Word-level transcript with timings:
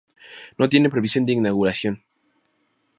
No 0.57 0.67
tiene 0.67 0.89
previsión 0.89 1.27
de 1.27 1.33
inauguración. 1.33 2.03